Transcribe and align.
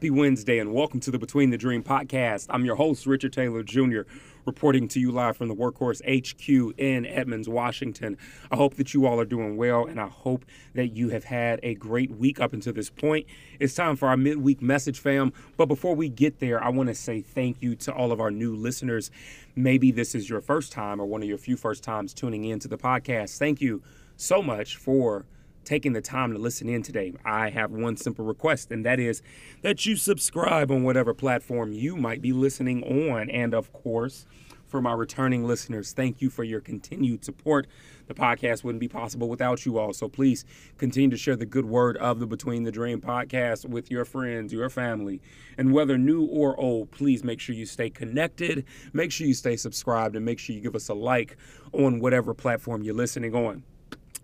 Happy 0.00 0.08
Wednesday 0.08 0.58
and 0.58 0.72
welcome 0.72 0.98
to 0.98 1.10
the 1.10 1.18
Between 1.18 1.50
the 1.50 1.58
Dream 1.58 1.82
podcast. 1.82 2.46
I'm 2.48 2.64
your 2.64 2.76
host, 2.76 3.04
Richard 3.04 3.34
Taylor 3.34 3.62
Jr., 3.62 4.00
reporting 4.46 4.88
to 4.88 4.98
you 4.98 5.10
live 5.10 5.36
from 5.36 5.48
the 5.48 5.54
Workhorse 5.54 6.00
HQ 6.08 6.74
in 6.78 7.04
Edmonds, 7.04 7.50
Washington. 7.50 8.16
I 8.50 8.56
hope 8.56 8.76
that 8.76 8.94
you 8.94 9.04
all 9.04 9.20
are 9.20 9.26
doing 9.26 9.58
well 9.58 9.84
and 9.84 10.00
I 10.00 10.06
hope 10.06 10.46
that 10.72 10.96
you 10.96 11.10
have 11.10 11.24
had 11.24 11.60
a 11.62 11.74
great 11.74 12.12
week 12.12 12.40
up 12.40 12.54
until 12.54 12.72
this 12.72 12.88
point. 12.88 13.26
It's 13.58 13.74
time 13.74 13.94
for 13.94 14.08
our 14.08 14.16
midweek 14.16 14.62
message, 14.62 14.98
fam. 14.98 15.34
But 15.58 15.66
before 15.66 15.94
we 15.94 16.08
get 16.08 16.40
there, 16.40 16.64
I 16.64 16.70
want 16.70 16.88
to 16.88 16.94
say 16.94 17.20
thank 17.20 17.60
you 17.60 17.76
to 17.76 17.92
all 17.92 18.10
of 18.10 18.22
our 18.22 18.30
new 18.30 18.56
listeners. 18.56 19.10
Maybe 19.54 19.92
this 19.92 20.14
is 20.14 20.30
your 20.30 20.40
first 20.40 20.72
time 20.72 20.98
or 20.98 21.04
one 21.04 21.22
of 21.22 21.28
your 21.28 21.36
few 21.36 21.58
first 21.58 21.84
times 21.84 22.14
tuning 22.14 22.46
in 22.46 22.58
to 22.60 22.68
the 22.68 22.78
podcast. 22.78 23.36
Thank 23.36 23.60
you 23.60 23.82
so 24.16 24.42
much 24.42 24.76
for 24.76 25.26
taking 25.64 25.92
the 25.92 26.00
time 26.00 26.32
to 26.32 26.38
listen 26.38 26.68
in 26.68 26.82
today, 26.82 27.12
I 27.24 27.50
have 27.50 27.70
one 27.70 27.96
simple 27.96 28.24
request, 28.24 28.70
and 28.70 28.84
that 28.84 29.00
is 29.00 29.22
that 29.62 29.86
you 29.86 29.96
subscribe 29.96 30.70
on 30.70 30.82
whatever 30.82 31.14
platform 31.14 31.72
you 31.72 31.96
might 31.96 32.22
be 32.22 32.32
listening 32.32 32.82
on. 32.84 33.30
And 33.30 33.54
of 33.54 33.72
course, 33.72 34.26
for 34.70 34.80
my 34.80 34.92
returning 34.92 35.44
listeners, 35.44 35.92
thank 35.92 36.22
you 36.22 36.30
for 36.30 36.44
your 36.44 36.60
continued 36.60 37.24
support. 37.24 37.66
The 38.06 38.14
podcast 38.14 38.62
wouldn't 38.62 38.80
be 38.80 38.88
possible 38.88 39.28
without 39.28 39.66
you 39.66 39.78
all. 39.78 39.92
So 39.92 40.08
please 40.08 40.44
continue 40.78 41.10
to 41.10 41.16
share 41.16 41.36
the 41.36 41.44
good 41.44 41.66
word 41.66 41.96
of 41.96 42.20
the 42.20 42.26
Between 42.26 42.62
the 42.62 42.70
Dream 42.70 43.00
podcast 43.00 43.68
with 43.68 43.90
your 43.90 44.04
friends, 44.04 44.52
your 44.52 44.70
family. 44.70 45.20
And 45.58 45.72
whether 45.72 45.98
new 45.98 46.24
or 46.24 46.58
old, 46.58 46.92
please 46.92 47.24
make 47.24 47.40
sure 47.40 47.54
you 47.54 47.66
stay 47.66 47.90
connected, 47.90 48.64
make 48.92 49.10
sure 49.10 49.26
you 49.26 49.34
stay 49.34 49.56
subscribed, 49.56 50.14
and 50.14 50.24
make 50.24 50.38
sure 50.38 50.54
you 50.54 50.62
give 50.62 50.76
us 50.76 50.88
a 50.88 50.94
like 50.94 51.36
on 51.72 51.98
whatever 51.98 52.32
platform 52.32 52.82
you're 52.82 52.94
listening 52.94 53.34
on 53.34 53.64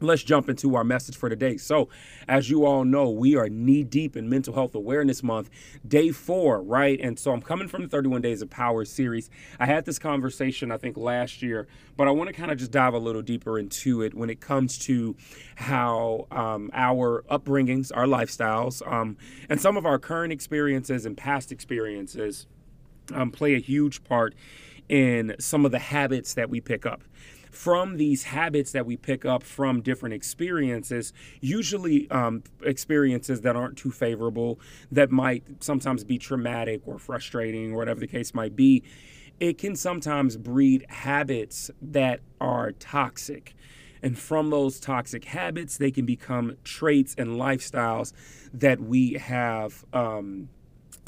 let's 0.00 0.22
jump 0.22 0.48
into 0.48 0.74
our 0.74 0.84
message 0.84 1.16
for 1.16 1.28
today. 1.28 1.56
So, 1.56 1.88
as 2.28 2.50
you 2.50 2.66
all 2.66 2.84
know, 2.84 3.08
we 3.08 3.36
are 3.36 3.48
knee 3.48 3.82
deep 3.82 4.16
in 4.16 4.28
Mental 4.28 4.54
Health 4.54 4.74
Awareness 4.74 5.22
Month, 5.22 5.50
day 5.86 6.10
four, 6.10 6.62
right? 6.62 7.00
And 7.00 7.18
so, 7.18 7.32
I'm 7.32 7.40
coming 7.40 7.68
from 7.68 7.82
the 7.82 7.88
31 7.88 8.20
Days 8.20 8.42
of 8.42 8.50
Power 8.50 8.84
series. 8.84 9.30
I 9.58 9.66
had 9.66 9.84
this 9.84 9.98
conversation, 9.98 10.70
I 10.70 10.76
think, 10.76 10.96
last 10.96 11.42
year, 11.42 11.66
but 11.96 12.08
I 12.08 12.10
want 12.10 12.28
to 12.28 12.34
kind 12.34 12.50
of 12.50 12.58
just 12.58 12.70
dive 12.70 12.94
a 12.94 12.98
little 12.98 13.22
deeper 13.22 13.58
into 13.58 14.02
it 14.02 14.14
when 14.14 14.28
it 14.28 14.40
comes 14.40 14.78
to 14.80 15.16
how 15.56 16.26
um, 16.30 16.70
our 16.74 17.24
upbringings, 17.30 17.90
our 17.94 18.06
lifestyles, 18.06 18.86
um, 18.90 19.16
and 19.48 19.60
some 19.60 19.76
of 19.76 19.86
our 19.86 19.98
current 19.98 20.32
experiences 20.32 21.06
and 21.06 21.16
past 21.16 21.50
experiences 21.50 22.46
um, 23.14 23.30
play 23.30 23.54
a 23.54 23.60
huge 23.60 24.04
part 24.04 24.34
in 24.88 25.34
some 25.38 25.64
of 25.64 25.72
the 25.72 25.78
habits 25.78 26.34
that 26.34 26.50
we 26.50 26.60
pick 26.60 26.86
up 26.86 27.02
from 27.56 27.96
these 27.96 28.24
habits 28.24 28.72
that 28.72 28.84
we 28.84 28.96
pick 28.96 29.24
up 29.24 29.42
from 29.42 29.80
different 29.80 30.14
experiences, 30.14 31.12
usually 31.40 32.08
um, 32.10 32.42
experiences 32.62 33.40
that 33.40 33.56
aren't 33.56 33.78
too 33.78 33.90
favorable, 33.90 34.60
that 34.92 35.10
might 35.10 35.42
sometimes 35.60 36.04
be 36.04 36.18
traumatic 36.18 36.82
or 36.84 36.98
frustrating, 36.98 37.72
or 37.72 37.76
whatever 37.78 37.98
the 37.98 38.06
case 38.06 38.34
might 38.34 38.54
be, 38.54 38.82
it 39.40 39.56
can 39.56 39.74
sometimes 39.74 40.36
breed 40.36 40.84
habits 40.90 41.70
that 41.80 42.20
are 42.40 42.72
toxic. 42.72 43.54
And 44.02 44.18
from 44.18 44.50
those 44.50 44.78
toxic 44.78 45.24
habits, 45.24 45.78
they 45.78 45.90
can 45.90 46.04
become 46.04 46.56
traits 46.62 47.14
and 47.16 47.30
lifestyles 47.36 48.12
that 48.52 48.80
we 48.80 49.14
have 49.14 49.84
um, 49.94 50.50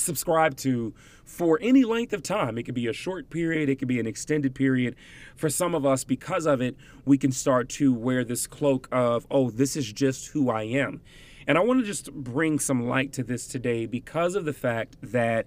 subscribed 0.01 0.59
to 0.59 0.95
for 1.25 1.59
any 1.61 1.85
length 1.85 2.13
of 2.13 2.23
time. 2.23 2.57
It 2.59 2.65
could 2.65 2.75
be 2.75 2.87
a 2.87 2.93
short 2.93 3.31
period, 3.31 3.69
it 3.69 3.77
could 3.77 3.89
be 3.89 4.01
an 4.01 4.07
extended 4.07 4.55
period. 4.55 4.97
For 5.37 5.51
some 5.51 5.75
of 5.75 5.85
us, 5.85 6.05
because 6.05 6.47
of 6.47 6.61
it, 6.61 6.77
we 7.05 7.19
can 7.19 7.33
start 7.33 7.69
to 7.71 7.93
wear 7.93 8.25
this 8.25 8.47
cloak 8.47 8.89
of, 8.91 9.27
oh, 9.31 9.51
this 9.51 9.77
is 9.77 9.93
just 9.93 10.29
who 10.29 10.51
I 10.51 10.63
am. 10.63 11.01
And 11.47 11.57
I 11.57 11.63
want 11.63 11.81
to 11.81 11.87
just 11.87 12.13
bring 12.13 12.59
some 12.59 12.87
light 12.89 13.13
to 13.15 13.23
this 13.23 13.47
today 13.47 13.87
because 13.87 14.35
of 14.35 14.45
the 14.45 14.53
fact 14.53 14.97
that 15.03 15.47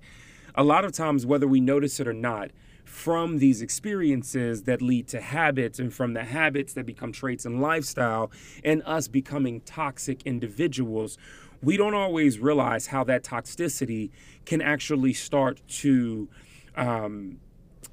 a 0.56 0.64
lot 0.64 0.84
of 0.84 0.92
times, 0.92 1.26
whether 1.26 1.48
we 1.48 1.62
notice 1.62 2.00
it 2.00 2.08
or 2.08 2.14
not, 2.14 2.52
from 2.84 3.38
these 3.38 3.62
experiences 3.62 4.64
that 4.64 4.82
lead 4.82 5.08
to 5.08 5.22
habits, 5.22 5.80
and 5.80 5.94
from 5.94 6.14
the 6.14 6.26
habits 6.26 6.74
that 6.74 6.86
become 6.86 7.12
traits 7.12 7.46
and 7.46 7.62
lifestyle, 7.62 8.32
and 8.64 8.84
us 8.86 9.08
becoming 9.08 9.62
toxic 9.62 10.22
individuals, 10.24 11.18
we 11.62 11.78
don't 11.78 11.94
always 11.94 12.40
realize 12.40 12.88
how 12.88 13.04
that 13.04 13.24
toxicity 13.24 14.10
can 14.46 14.62
actually 14.62 15.14
start 15.14 15.62
to 15.68 16.30
um, 16.76 17.38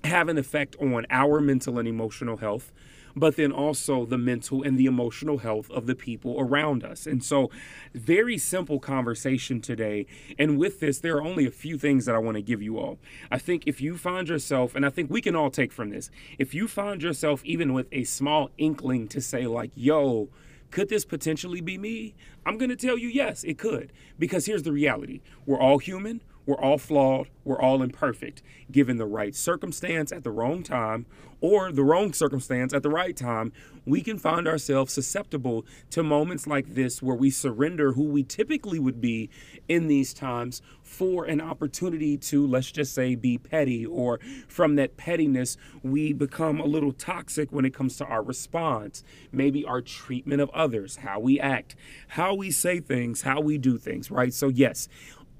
have 0.04 0.28
an 0.28 0.38
effect 0.38 0.76
on 0.80 1.06
our 1.10 1.40
mental 1.40 1.78
and 1.78 1.88
emotional 1.88 2.38
health 2.38 2.72
but 3.18 3.36
then 3.36 3.52
also 3.52 4.04
the 4.04 4.18
mental 4.18 4.62
and 4.62 4.78
the 4.78 4.86
emotional 4.86 5.38
health 5.38 5.70
of 5.70 5.86
the 5.86 5.94
people 5.94 6.36
around 6.38 6.84
us. 6.84 7.06
And 7.06 7.22
so, 7.22 7.50
very 7.94 8.38
simple 8.38 8.78
conversation 8.78 9.60
today. 9.60 10.06
And 10.38 10.58
with 10.58 10.80
this, 10.80 11.00
there 11.00 11.16
are 11.16 11.22
only 11.22 11.46
a 11.46 11.50
few 11.50 11.78
things 11.78 12.04
that 12.06 12.14
I 12.14 12.18
want 12.18 12.36
to 12.36 12.42
give 12.42 12.62
you 12.62 12.78
all. 12.78 12.98
I 13.30 13.38
think 13.38 13.64
if 13.66 13.80
you 13.80 13.96
find 13.96 14.28
yourself, 14.28 14.74
and 14.74 14.86
I 14.86 14.90
think 14.90 15.10
we 15.10 15.20
can 15.20 15.34
all 15.34 15.50
take 15.50 15.72
from 15.72 15.90
this, 15.90 16.10
if 16.38 16.54
you 16.54 16.68
find 16.68 17.02
yourself 17.02 17.44
even 17.44 17.72
with 17.72 17.88
a 17.92 18.04
small 18.04 18.50
inkling 18.58 19.08
to 19.08 19.20
say, 19.20 19.46
like, 19.46 19.72
yo, 19.74 20.28
could 20.70 20.88
this 20.88 21.04
potentially 21.04 21.60
be 21.60 21.78
me? 21.78 22.14
I'm 22.44 22.58
going 22.58 22.70
to 22.70 22.76
tell 22.76 22.98
you 22.98 23.08
yes, 23.08 23.44
it 23.44 23.58
could. 23.58 23.92
Because 24.18 24.46
here's 24.46 24.62
the 24.62 24.72
reality 24.72 25.20
we're 25.46 25.60
all 25.60 25.78
human, 25.78 26.20
we're 26.48 26.60
all 26.62 26.78
flawed, 26.78 27.28
we're 27.44 27.60
all 27.60 27.82
imperfect. 27.82 28.42
Given 28.72 28.96
the 28.96 29.04
right 29.04 29.34
circumstance 29.34 30.10
at 30.10 30.24
the 30.24 30.30
wrong 30.30 30.62
time, 30.62 31.04
or 31.42 31.70
the 31.70 31.84
wrong 31.84 32.14
circumstance 32.14 32.72
at 32.72 32.82
the 32.82 32.88
right 32.88 33.14
time, 33.14 33.52
we 33.84 34.00
can 34.00 34.18
find 34.18 34.48
ourselves 34.48 34.92
susceptible 34.92 35.66
to 35.90 36.02
moments 36.02 36.46
like 36.46 36.74
this 36.74 37.02
where 37.02 37.14
we 37.14 37.30
surrender 37.30 37.92
who 37.92 38.04
we 38.04 38.22
typically 38.22 38.78
would 38.78 38.98
be 38.98 39.28
in 39.68 39.88
these 39.88 40.14
times 40.14 40.62
for 40.82 41.26
an 41.26 41.40
opportunity 41.40 42.16
to, 42.16 42.46
let's 42.46 42.72
just 42.72 42.94
say, 42.94 43.14
be 43.14 43.36
petty, 43.36 43.84
or 43.84 44.18
from 44.48 44.76
that 44.76 44.96
pettiness, 44.96 45.58
we 45.82 46.14
become 46.14 46.58
a 46.58 46.64
little 46.66 46.92
toxic 46.92 47.52
when 47.52 47.66
it 47.66 47.74
comes 47.74 47.98
to 47.98 48.06
our 48.06 48.22
response, 48.22 49.04
maybe 49.30 49.66
our 49.66 49.82
treatment 49.82 50.40
of 50.40 50.48
others, 50.50 50.96
how 50.96 51.20
we 51.20 51.38
act, 51.38 51.76
how 52.08 52.34
we 52.34 52.50
say 52.50 52.80
things, 52.80 53.20
how 53.22 53.38
we 53.38 53.58
do 53.58 53.76
things, 53.76 54.10
right? 54.10 54.32
So, 54.32 54.48
yes, 54.48 54.88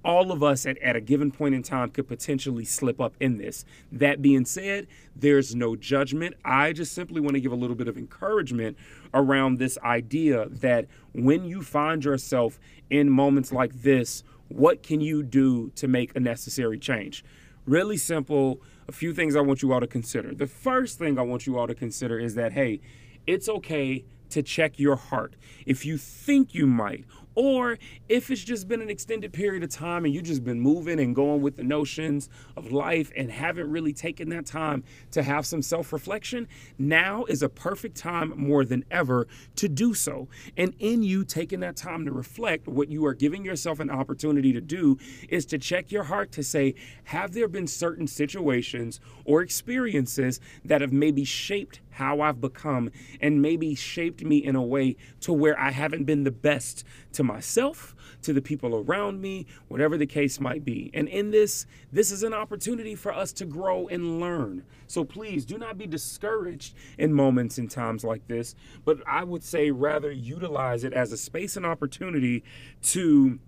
all 0.08 0.32
of 0.32 0.42
us 0.42 0.64
at, 0.64 0.78
at 0.78 0.96
a 0.96 1.02
given 1.02 1.30
point 1.30 1.54
in 1.54 1.62
time 1.62 1.90
could 1.90 2.08
potentially 2.08 2.64
slip 2.64 2.98
up 2.98 3.14
in 3.20 3.36
this. 3.36 3.66
That 3.92 4.22
being 4.22 4.46
said, 4.46 4.86
there's 5.14 5.54
no 5.54 5.76
judgment. 5.76 6.34
I 6.46 6.72
just 6.72 6.94
simply 6.94 7.20
want 7.20 7.34
to 7.34 7.40
give 7.42 7.52
a 7.52 7.56
little 7.56 7.76
bit 7.76 7.88
of 7.88 7.98
encouragement 7.98 8.78
around 9.12 9.58
this 9.58 9.76
idea 9.84 10.48
that 10.48 10.86
when 11.12 11.44
you 11.44 11.60
find 11.60 12.02
yourself 12.02 12.58
in 12.88 13.10
moments 13.10 13.52
like 13.52 13.82
this, 13.82 14.24
what 14.48 14.82
can 14.82 15.02
you 15.02 15.22
do 15.22 15.68
to 15.74 15.86
make 15.86 16.16
a 16.16 16.20
necessary 16.20 16.78
change? 16.78 17.22
Really 17.66 17.98
simple. 17.98 18.62
A 18.88 18.92
few 18.92 19.12
things 19.12 19.36
I 19.36 19.42
want 19.42 19.60
you 19.60 19.74
all 19.74 19.80
to 19.80 19.86
consider. 19.86 20.34
The 20.34 20.46
first 20.46 20.98
thing 20.98 21.18
I 21.18 21.22
want 21.22 21.46
you 21.46 21.58
all 21.58 21.66
to 21.66 21.74
consider 21.74 22.18
is 22.18 22.34
that, 22.34 22.54
hey, 22.54 22.80
it's 23.26 23.46
okay 23.46 24.06
to 24.30 24.42
check 24.42 24.78
your 24.78 24.96
heart. 24.96 25.34
If 25.66 25.84
you 25.84 25.96
think 25.96 26.54
you 26.54 26.66
might, 26.66 27.04
or 27.38 27.78
if 28.08 28.32
it's 28.32 28.42
just 28.42 28.66
been 28.66 28.82
an 28.82 28.90
extended 28.90 29.32
period 29.32 29.62
of 29.62 29.70
time 29.70 30.04
and 30.04 30.12
you've 30.12 30.24
just 30.24 30.42
been 30.42 30.58
moving 30.58 30.98
and 30.98 31.14
going 31.14 31.40
with 31.40 31.54
the 31.54 31.62
notions 31.62 32.28
of 32.56 32.72
life 32.72 33.12
and 33.16 33.30
haven't 33.30 33.70
really 33.70 33.92
taken 33.92 34.28
that 34.30 34.44
time 34.44 34.82
to 35.12 35.22
have 35.22 35.46
some 35.46 35.62
self 35.62 35.92
reflection, 35.92 36.48
now 36.78 37.24
is 37.26 37.44
a 37.44 37.48
perfect 37.48 37.96
time 37.96 38.32
more 38.36 38.64
than 38.64 38.84
ever 38.90 39.28
to 39.54 39.68
do 39.68 39.94
so. 39.94 40.26
And 40.56 40.74
in 40.80 41.04
you 41.04 41.24
taking 41.24 41.60
that 41.60 41.76
time 41.76 42.04
to 42.06 42.10
reflect, 42.10 42.66
what 42.66 42.90
you 42.90 43.06
are 43.06 43.14
giving 43.14 43.44
yourself 43.44 43.78
an 43.78 43.88
opportunity 43.88 44.52
to 44.52 44.60
do 44.60 44.98
is 45.28 45.46
to 45.46 45.58
check 45.58 45.92
your 45.92 46.02
heart 46.02 46.32
to 46.32 46.42
say, 46.42 46.74
have 47.04 47.34
there 47.34 47.46
been 47.46 47.68
certain 47.68 48.08
situations 48.08 48.98
or 49.24 49.42
experiences 49.42 50.40
that 50.64 50.80
have 50.80 50.92
maybe 50.92 51.22
shaped 51.22 51.78
how 51.98 52.20
I've 52.20 52.40
become 52.40 52.92
and 53.20 53.42
maybe 53.42 53.74
shaped 53.74 54.22
me 54.22 54.38
in 54.38 54.54
a 54.54 54.62
way 54.62 54.96
to 55.20 55.32
where 55.32 55.58
I 55.58 55.72
haven't 55.72 56.04
been 56.04 56.22
the 56.22 56.30
best 56.30 56.84
to 57.12 57.24
myself, 57.24 57.96
to 58.22 58.32
the 58.32 58.40
people 58.40 58.76
around 58.76 59.20
me, 59.20 59.46
whatever 59.66 59.96
the 59.96 60.06
case 60.06 60.38
might 60.38 60.64
be. 60.64 60.92
And 60.94 61.08
in 61.08 61.32
this, 61.32 61.66
this 61.92 62.12
is 62.12 62.22
an 62.22 62.32
opportunity 62.32 62.94
for 62.94 63.12
us 63.12 63.32
to 63.32 63.44
grow 63.44 63.88
and 63.88 64.20
learn. 64.20 64.62
So 64.86 65.04
please 65.04 65.44
do 65.44 65.58
not 65.58 65.76
be 65.76 65.88
discouraged 65.88 66.74
in 66.98 67.12
moments 67.12 67.58
and 67.58 67.68
times 67.68 68.04
like 68.04 68.28
this, 68.28 68.54
but 68.84 68.98
I 69.04 69.24
would 69.24 69.42
say 69.42 69.72
rather 69.72 70.12
utilize 70.12 70.84
it 70.84 70.92
as 70.92 71.10
a 71.10 71.16
space 71.16 71.56
and 71.56 71.66
opportunity 71.66 72.44
to 72.82 73.40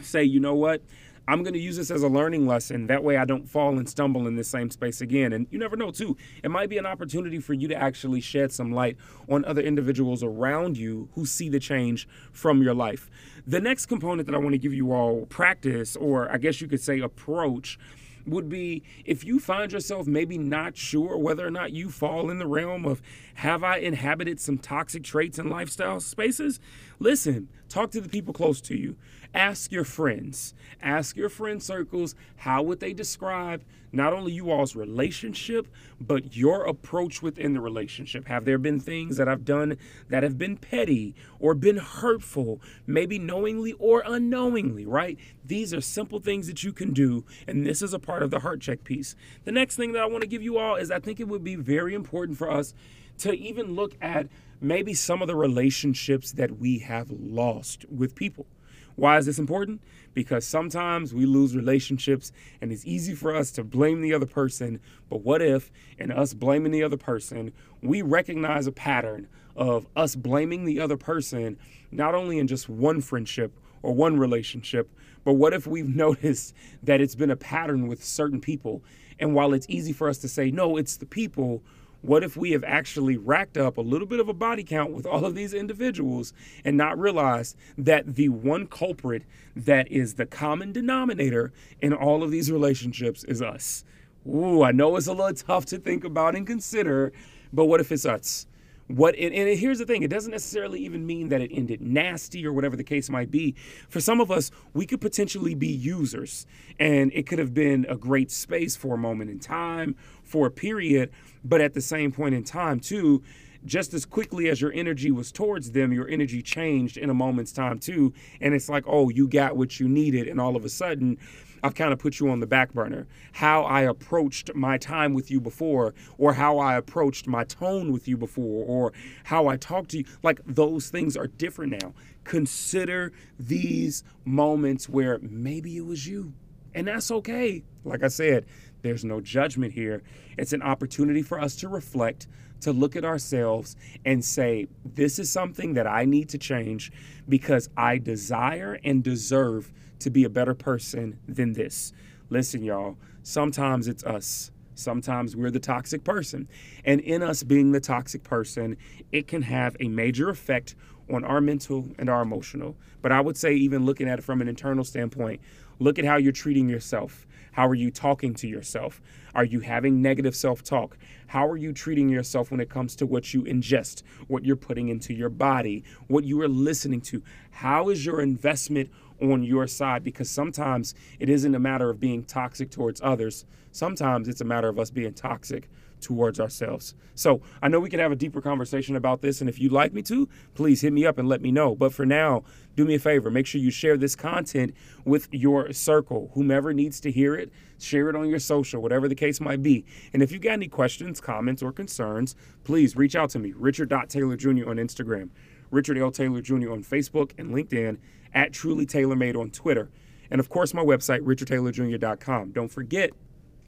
say, 0.00 0.24
you 0.24 0.40
know 0.40 0.54
what? 0.54 0.82
I'm 1.28 1.42
going 1.42 1.54
to 1.54 1.60
use 1.60 1.76
this 1.76 1.90
as 1.90 2.04
a 2.04 2.08
learning 2.08 2.46
lesson. 2.46 2.86
That 2.86 3.02
way 3.02 3.16
I 3.16 3.24
don't 3.24 3.48
fall 3.48 3.78
and 3.78 3.88
stumble 3.88 4.28
in 4.28 4.36
the 4.36 4.44
same 4.44 4.70
space 4.70 5.00
again. 5.00 5.32
And 5.32 5.48
you 5.50 5.58
never 5.58 5.76
know, 5.76 5.90
too. 5.90 6.16
It 6.44 6.52
might 6.52 6.68
be 6.68 6.78
an 6.78 6.86
opportunity 6.86 7.40
for 7.40 7.52
you 7.52 7.66
to 7.66 7.74
actually 7.74 8.20
shed 8.20 8.52
some 8.52 8.70
light 8.70 8.96
on 9.28 9.44
other 9.44 9.60
individuals 9.60 10.22
around 10.22 10.78
you 10.78 11.08
who 11.14 11.26
see 11.26 11.48
the 11.48 11.58
change 11.58 12.06
from 12.30 12.62
your 12.62 12.74
life. 12.74 13.10
The 13.44 13.60
next 13.60 13.86
component 13.86 14.26
that 14.26 14.36
I 14.36 14.38
want 14.38 14.52
to 14.52 14.58
give 14.58 14.72
you 14.72 14.92
all 14.92 15.26
practice, 15.26 15.96
or 15.96 16.30
I 16.30 16.38
guess 16.38 16.60
you 16.60 16.68
could 16.68 16.80
say 16.80 17.00
approach, 17.00 17.76
would 18.24 18.48
be 18.48 18.82
if 19.04 19.24
you 19.24 19.40
find 19.40 19.72
yourself 19.72 20.06
maybe 20.06 20.36
not 20.36 20.76
sure 20.76 21.16
whether 21.16 21.46
or 21.46 21.50
not 21.50 21.72
you 21.72 21.90
fall 21.90 22.28
in 22.30 22.38
the 22.38 22.46
realm 22.46 22.84
of 22.84 23.00
have 23.34 23.62
I 23.62 23.78
inhabited 23.78 24.40
some 24.40 24.58
toxic 24.58 25.04
traits 25.04 25.38
and 25.38 25.48
lifestyle 25.48 26.00
spaces? 26.00 26.58
Listen, 26.98 27.48
Talk 27.68 27.90
to 27.92 28.00
the 28.00 28.08
people 28.08 28.32
close 28.32 28.60
to 28.62 28.76
you. 28.76 28.96
Ask 29.36 29.70
your 29.70 29.84
friends. 29.84 30.54
Ask 30.80 31.14
your 31.14 31.28
friend 31.28 31.62
circles 31.62 32.14
how 32.36 32.62
would 32.62 32.80
they 32.80 32.94
describe 32.94 33.62
not 33.92 34.14
only 34.14 34.32
you 34.32 34.50
all's 34.50 34.74
relationship, 34.74 35.68
but 36.00 36.34
your 36.34 36.64
approach 36.64 37.20
within 37.20 37.52
the 37.52 37.60
relationship. 37.60 38.28
Have 38.28 38.46
there 38.46 38.56
been 38.56 38.80
things 38.80 39.18
that 39.18 39.28
I've 39.28 39.44
done 39.44 39.76
that 40.08 40.22
have 40.22 40.38
been 40.38 40.56
petty 40.56 41.14
or 41.38 41.54
been 41.54 41.76
hurtful, 41.76 42.62
maybe 42.86 43.18
knowingly 43.18 43.74
or 43.74 44.02
unknowingly, 44.06 44.86
right? 44.86 45.18
These 45.44 45.74
are 45.74 45.82
simple 45.82 46.18
things 46.18 46.46
that 46.46 46.62
you 46.62 46.72
can 46.72 46.94
do, 46.94 47.26
and 47.46 47.66
this 47.66 47.82
is 47.82 47.92
a 47.92 47.98
part 47.98 48.22
of 48.22 48.30
the 48.30 48.40
heart 48.40 48.62
check 48.62 48.84
piece. 48.84 49.16
The 49.44 49.52
next 49.52 49.76
thing 49.76 49.92
that 49.92 50.02
I 50.02 50.06
want 50.06 50.22
to 50.22 50.28
give 50.28 50.42
you 50.42 50.56
all 50.56 50.76
is 50.76 50.90
I 50.90 50.98
think 50.98 51.20
it 51.20 51.28
would 51.28 51.44
be 51.44 51.56
very 51.56 51.92
important 51.92 52.38
for 52.38 52.50
us 52.50 52.72
to 53.18 53.34
even 53.34 53.74
look 53.74 53.96
at 54.00 54.28
maybe 54.62 54.94
some 54.94 55.20
of 55.20 55.28
the 55.28 55.36
relationships 55.36 56.32
that 56.32 56.58
we 56.58 56.78
have 56.78 57.10
lost 57.10 57.84
with 57.90 58.14
people. 58.14 58.46
Why 58.96 59.18
is 59.18 59.26
this 59.26 59.38
important? 59.38 59.82
Because 60.14 60.46
sometimes 60.46 61.14
we 61.14 61.26
lose 61.26 61.54
relationships 61.54 62.32
and 62.60 62.72
it's 62.72 62.86
easy 62.86 63.14
for 63.14 63.34
us 63.34 63.50
to 63.52 63.64
blame 63.64 64.00
the 64.00 64.14
other 64.14 64.26
person. 64.26 64.80
But 65.08 65.22
what 65.22 65.42
if, 65.42 65.70
in 65.98 66.10
us 66.10 66.34
blaming 66.34 66.72
the 66.72 66.82
other 66.82 66.96
person, 66.96 67.52
we 67.82 68.02
recognize 68.02 68.66
a 68.66 68.72
pattern 68.72 69.28
of 69.54 69.86
us 69.94 70.16
blaming 70.16 70.64
the 70.64 70.80
other 70.80 70.96
person, 70.96 71.58
not 71.90 72.14
only 72.14 72.38
in 72.38 72.46
just 72.46 72.68
one 72.68 73.00
friendship 73.00 73.52
or 73.82 73.94
one 73.94 74.18
relationship, 74.18 74.90
but 75.24 75.34
what 75.34 75.52
if 75.52 75.66
we've 75.66 75.88
noticed 75.94 76.54
that 76.82 77.00
it's 77.00 77.14
been 77.14 77.30
a 77.30 77.36
pattern 77.36 77.86
with 77.86 78.02
certain 78.02 78.40
people? 78.40 78.82
And 79.18 79.34
while 79.34 79.52
it's 79.52 79.66
easy 79.68 79.92
for 79.92 80.08
us 80.08 80.18
to 80.18 80.28
say, 80.28 80.50
no, 80.50 80.76
it's 80.76 80.96
the 80.96 81.06
people, 81.06 81.62
what 82.06 82.22
if 82.22 82.36
we 82.36 82.52
have 82.52 82.62
actually 82.64 83.16
racked 83.16 83.58
up 83.58 83.76
a 83.76 83.80
little 83.82 84.06
bit 84.06 84.20
of 84.20 84.28
a 84.28 84.34
body 84.34 84.62
count 84.62 84.92
with 84.92 85.06
all 85.06 85.24
of 85.24 85.34
these 85.34 85.52
individuals 85.52 86.32
and 86.64 86.76
not 86.76 86.98
realized 86.98 87.56
that 87.76 88.14
the 88.14 88.28
one 88.28 88.66
culprit 88.66 89.24
that 89.56 89.90
is 89.90 90.14
the 90.14 90.26
common 90.26 90.72
denominator 90.72 91.52
in 91.80 91.92
all 91.92 92.22
of 92.22 92.30
these 92.30 92.50
relationships 92.50 93.24
is 93.24 93.42
us? 93.42 93.84
Ooh, 94.26 94.62
I 94.62 94.70
know 94.70 94.96
it's 94.96 95.08
a 95.08 95.12
little 95.12 95.34
tough 95.34 95.66
to 95.66 95.78
think 95.78 96.04
about 96.04 96.36
and 96.36 96.46
consider, 96.46 97.12
but 97.52 97.64
what 97.64 97.80
if 97.80 97.90
it's 97.90 98.06
us? 98.06 98.46
What 98.88 99.16
and, 99.16 99.34
and 99.34 99.58
here's 99.58 99.78
the 99.78 99.86
thing 99.86 100.02
it 100.02 100.10
doesn't 100.10 100.30
necessarily 100.30 100.80
even 100.80 101.06
mean 101.06 101.28
that 101.28 101.40
it 101.40 101.50
ended 101.52 101.80
nasty 101.80 102.46
or 102.46 102.52
whatever 102.52 102.76
the 102.76 102.84
case 102.84 103.10
might 103.10 103.30
be. 103.30 103.54
For 103.88 104.00
some 104.00 104.20
of 104.20 104.30
us 104.30 104.50
we 104.74 104.86
could 104.86 105.00
potentially 105.00 105.54
be 105.54 105.68
users 105.68 106.46
and 106.78 107.10
it 107.14 107.26
could 107.26 107.38
have 107.38 107.54
been 107.54 107.86
a 107.88 107.96
great 107.96 108.30
space 108.30 108.76
for 108.76 108.94
a 108.94 108.98
moment 108.98 109.30
in 109.30 109.38
time 109.38 109.96
for 110.22 110.46
a 110.46 110.50
period 110.50 111.10
but 111.44 111.60
at 111.60 111.74
the 111.74 111.80
same 111.80 112.12
point 112.12 112.34
in 112.34 112.44
time 112.44 112.80
too 112.80 113.22
just 113.66 113.92
as 113.94 114.04
quickly 114.04 114.48
as 114.48 114.60
your 114.60 114.72
energy 114.72 115.10
was 115.10 115.30
towards 115.32 115.72
them, 115.72 115.92
your 115.92 116.08
energy 116.08 116.42
changed 116.42 116.96
in 116.96 117.10
a 117.10 117.14
moment's 117.14 117.52
time 117.52 117.78
too. 117.78 118.14
And 118.40 118.54
it's 118.54 118.68
like, 118.68 118.84
oh, 118.86 119.08
you 119.08 119.28
got 119.28 119.56
what 119.56 119.78
you 119.78 119.88
needed. 119.88 120.28
And 120.28 120.40
all 120.40 120.56
of 120.56 120.64
a 120.64 120.68
sudden, 120.68 121.18
I've 121.62 121.74
kind 121.74 121.92
of 121.92 121.98
put 121.98 122.20
you 122.20 122.28
on 122.28 122.40
the 122.40 122.46
back 122.46 122.72
burner. 122.72 123.06
How 123.32 123.64
I 123.64 123.82
approached 123.82 124.54
my 124.54 124.78
time 124.78 125.14
with 125.14 125.30
you 125.30 125.40
before, 125.40 125.94
or 126.18 126.34
how 126.34 126.58
I 126.58 126.76
approached 126.76 127.26
my 127.26 127.44
tone 127.44 127.92
with 127.92 128.06
you 128.06 128.16
before, 128.16 128.64
or 128.64 128.92
how 129.24 129.48
I 129.48 129.56
talked 129.56 129.90
to 129.90 129.98
you, 129.98 130.04
like 130.22 130.40
those 130.46 130.90
things 130.90 131.16
are 131.16 131.26
different 131.26 131.82
now. 131.82 131.94
Consider 132.24 133.12
these 133.38 134.04
moments 134.24 134.88
where 134.88 135.18
maybe 135.20 135.76
it 135.76 135.86
was 135.86 136.06
you, 136.06 136.32
and 136.74 136.86
that's 136.86 137.10
okay. 137.10 137.64
Like 137.84 138.02
I 138.02 138.08
said, 138.08 138.46
there's 138.82 139.04
no 139.04 139.20
judgment 139.20 139.72
here. 139.72 140.02
It's 140.36 140.52
an 140.52 140.62
opportunity 140.62 141.22
for 141.22 141.40
us 141.40 141.56
to 141.56 141.68
reflect, 141.68 142.28
to 142.60 142.72
look 142.72 142.96
at 142.96 143.04
ourselves 143.04 143.76
and 144.04 144.24
say, 144.24 144.68
This 144.84 145.18
is 145.18 145.30
something 145.30 145.74
that 145.74 145.86
I 145.86 146.04
need 146.04 146.28
to 146.30 146.38
change 146.38 146.92
because 147.28 147.68
I 147.76 147.98
desire 147.98 148.78
and 148.84 149.02
deserve 149.02 149.72
to 150.00 150.10
be 150.10 150.24
a 150.24 150.30
better 150.30 150.54
person 150.54 151.18
than 151.26 151.52
this. 151.52 151.92
Listen, 152.28 152.62
y'all, 152.62 152.96
sometimes 153.22 153.88
it's 153.88 154.04
us. 154.04 154.50
Sometimes 154.74 155.34
we're 155.34 155.50
the 155.50 155.58
toxic 155.58 156.04
person. 156.04 156.48
And 156.84 157.00
in 157.00 157.22
us 157.22 157.42
being 157.42 157.72
the 157.72 157.80
toxic 157.80 158.22
person, 158.22 158.76
it 159.10 159.26
can 159.26 159.42
have 159.42 159.76
a 159.80 159.88
major 159.88 160.28
effect 160.28 160.74
on 161.12 161.24
our 161.24 161.40
mental 161.40 161.88
and 161.98 162.10
our 162.10 162.22
emotional. 162.22 162.76
But 163.00 163.12
I 163.12 163.20
would 163.20 163.36
say, 163.36 163.54
even 163.54 163.86
looking 163.86 164.08
at 164.08 164.18
it 164.18 164.22
from 164.22 164.40
an 164.40 164.48
internal 164.48 164.84
standpoint, 164.84 165.40
look 165.78 165.98
at 165.98 166.04
how 166.04 166.16
you're 166.16 166.32
treating 166.32 166.68
yourself. 166.68 167.26
How 167.52 167.66
are 167.66 167.74
you 167.74 167.90
talking 167.90 168.34
to 168.34 168.46
yourself? 168.46 169.00
Are 169.34 169.44
you 169.44 169.60
having 169.60 170.02
negative 170.02 170.36
self 170.36 170.62
talk? 170.62 170.98
How 171.28 171.48
are 171.48 171.56
you 171.56 171.72
treating 171.72 172.08
yourself 172.08 172.50
when 172.50 172.60
it 172.60 172.68
comes 172.68 172.94
to 172.96 173.06
what 173.06 173.32
you 173.32 173.42
ingest, 173.42 174.02
what 174.28 174.44
you're 174.44 174.56
putting 174.56 174.88
into 174.88 175.14
your 175.14 175.30
body, 175.30 175.84
what 176.06 176.24
you 176.24 176.40
are 176.42 176.48
listening 176.48 177.00
to? 177.02 177.22
How 177.50 177.88
is 177.88 178.04
your 178.04 178.20
investment 178.20 178.90
on 179.20 179.42
your 179.42 179.66
side? 179.66 180.04
Because 180.04 180.30
sometimes 180.30 180.94
it 181.18 181.28
isn't 181.28 181.54
a 181.54 181.58
matter 181.58 181.88
of 181.88 181.98
being 181.98 182.24
toxic 182.24 182.70
towards 182.70 183.00
others, 183.02 183.46
sometimes 183.72 184.28
it's 184.28 184.42
a 184.42 184.44
matter 184.44 184.68
of 184.68 184.78
us 184.78 184.90
being 184.90 185.14
toxic 185.14 185.68
towards 186.06 186.38
ourselves. 186.38 186.94
So 187.16 187.42
I 187.60 187.66
know 187.66 187.80
we 187.80 187.90
can 187.90 187.98
have 187.98 188.12
a 188.12 188.16
deeper 188.16 188.40
conversation 188.40 188.94
about 188.94 189.22
this. 189.22 189.40
And 189.40 189.50
if 189.50 189.58
you'd 189.58 189.72
like 189.72 189.92
me 189.92 190.02
to, 190.02 190.28
please 190.54 190.82
hit 190.82 190.92
me 190.92 191.04
up 191.04 191.18
and 191.18 191.28
let 191.28 191.42
me 191.42 191.50
know. 191.50 191.74
But 191.74 191.92
for 191.92 192.06
now, 192.06 192.44
do 192.76 192.84
me 192.84 192.94
a 192.94 192.98
favor 193.00 193.28
make 193.28 193.44
sure 193.46 193.60
you 193.60 193.72
share 193.72 193.96
this 193.96 194.14
content 194.14 194.72
with 195.04 195.26
your 195.32 195.72
circle, 195.72 196.30
whomever 196.34 196.72
needs 196.72 197.00
to 197.00 197.10
hear 197.10 197.34
it. 197.34 197.50
Share 197.80 198.08
it 198.08 198.14
on 198.14 198.28
your 198.28 198.38
social, 198.38 198.80
whatever 198.80 199.08
the 199.08 199.16
case 199.16 199.40
might 199.40 199.62
be. 199.62 199.84
And 200.12 200.22
if 200.22 200.30
you 200.30 200.38
got 200.38 200.52
any 200.52 200.68
questions, 200.68 201.20
comments, 201.20 201.60
or 201.60 201.72
concerns, 201.72 202.36
please 202.62 202.94
reach 202.94 203.16
out 203.16 203.30
to 203.30 203.40
me, 203.40 203.52
Richard.Taylor 203.56 204.36
Jr. 204.36 204.70
on 204.70 204.76
Instagram, 204.76 205.30
Richard 205.72 205.98
L. 205.98 206.12
Taylor 206.12 206.40
Jr. 206.40 206.70
on 206.70 206.84
Facebook 206.84 207.32
and 207.36 207.50
LinkedIn, 207.50 207.98
at 208.32 208.52
Truly 208.52 208.86
Taylor 208.86 209.16
Made 209.16 209.34
on 209.34 209.50
Twitter. 209.50 209.90
And 210.30 210.38
of 210.40 210.48
course, 210.48 210.72
my 210.72 210.82
website, 210.82 211.20
richardtaylorjr.com. 211.20 212.52
Don't 212.52 212.68
forget, 212.68 213.10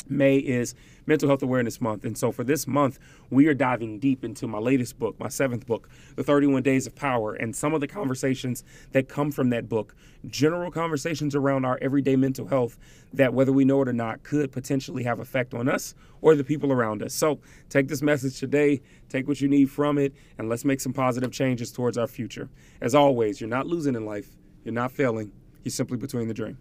May 0.09 0.37
is 0.37 0.75
Mental 1.07 1.29
Health 1.29 1.43
Awareness 1.43 1.81
Month. 1.81 2.05
And 2.05 2.17
so 2.17 2.33
for 2.33 2.45
this 2.45 2.67
month, 2.67 2.99
we 3.31 3.47
are 3.47 3.55
diving 3.55 3.99
deep 3.99 4.25
into 4.25 4.47
my 4.47 4.59
latest 4.59 4.99
book, 4.99 5.19
my 5.19 5.29
seventh 5.29 5.67
book, 5.67 5.89
The 6.17 6.23
31 6.23 6.63
Days 6.63 6.87
of 6.87 6.95
Power, 6.95 7.35
and 7.35 7.55
some 7.57 7.75
of 7.75 7.81
the 7.81 7.87
conversations 7.87 8.65
that 8.93 9.09
come 9.09 9.31
from 9.31 9.51
that 9.51 9.69
book, 9.69 9.95
general 10.27 10.71
conversations 10.71 11.35
around 11.35 11.65
our 11.65 11.79
everyday 11.81 12.17
mental 12.17 12.49
health 12.49 12.79
that, 13.13 13.33
whether 13.33 13.53
we 13.53 13.65
know 13.65 13.83
it 13.83 13.89
or 13.89 13.93
not, 13.93 14.23
could 14.23 14.53
potentially 14.53 15.03
have 15.05 15.21
effect 15.21 15.55
on 15.55 15.69
us 15.69 15.95
or 16.21 16.35
the 16.35 16.45
people 16.45 16.73
around 16.73 17.03
us. 17.03 17.15
So 17.15 17.39
take 17.69 17.89
this 17.89 18.03
message 18.03 18.39
today, 18.39 18.83
take 19.09 19.29
what 19.29 19.41
you 19.41 19.49
need 19.49 19.71
from 19.71 19.99
it, 19.99 20.13
and 20.37 20.49
let's 20.49 20.65
make 20.65 20.81
some 20.81 20.93
positive 20.93 21.33
changes 21.33 21.73
towards 21.73 21.97
our 21.97 22.07
future. 22.07 22.49
As 22.81 22.95
always, 22.95 23.41
you're 23.41 23.49
not 23.49 23.67
losing 23.67 23.95
in 23.95 24.05
life, 24.05 24.37
you're 24.65 24.75
not 24.75 24.93
failing, 24.93 25.33
you're 25.65 25.71
simply 25.71 25.97
between 25.97 26.29
the 26.29 26.35
dream. 26.35 26.59